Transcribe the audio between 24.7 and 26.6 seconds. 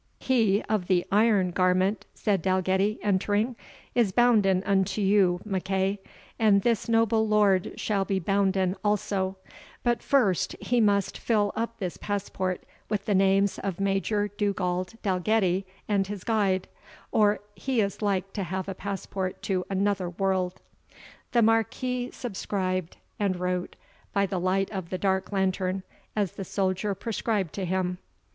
of the dark lantern, as the